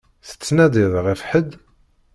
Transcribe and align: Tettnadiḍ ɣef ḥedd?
Tettnadiḍ 0.27 0.93
ɣef 1.05 1.21
ḥedd? 1.29 1.51